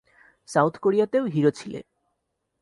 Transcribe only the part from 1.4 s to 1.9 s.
ছিলে।